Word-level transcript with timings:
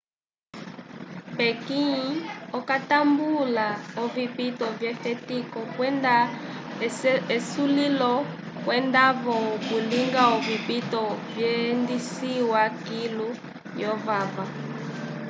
pequim 1.37 2.01
okatambula 2.57 3.67
ovipito 4.03 4.65
vyefetiko 4.79 5.59
kwenda 5.75 6.15
esulilo 7.37 8.13
kwenda-vo 8.63 9.35
okulinga 9.55 10.21
ovipito 10.35 11.03
vyendisiwa 11.33 12.61
kilu 12.85 13.29
lyovava 13.77 14.45